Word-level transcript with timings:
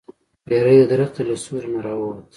پیری 0.45 0.77
د 0.81 0.83
درخت 0.91 1.15
له 1.29 1.35
سوری 1.43 1.67
نه 1.73 1.79
راووت. 1.85 2.19